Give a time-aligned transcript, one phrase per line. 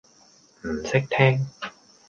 [0.63, 1.45] 唔識聽